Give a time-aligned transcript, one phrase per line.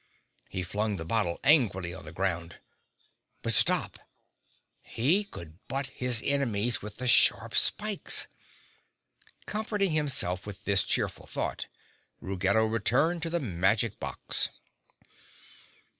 [0.49, 2.57] He flung the bottle angrily on the ground.
[3.43, 3.99] But stop!
[4.81, 8.25] He could butt his enemies with the sharp spikes!
[9.45, 11.67] Comforting himself with this cheerful thought,
[12.19, 14.49] Ruggedo returned to the magic box.